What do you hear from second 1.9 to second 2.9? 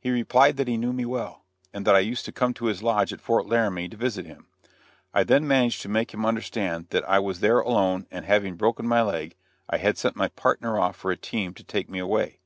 I used to come to his